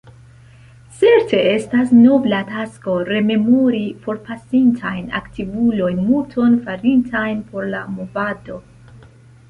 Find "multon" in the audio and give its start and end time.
6.11-6.61